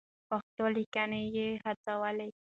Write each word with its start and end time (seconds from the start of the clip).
پښتو 0.29 0.65
ليکنې 0.75 1.21
يې 1.35 1.47
هڅولې. 1.63 2.29